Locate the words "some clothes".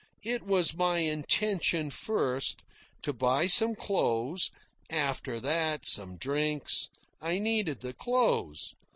3.47-4.49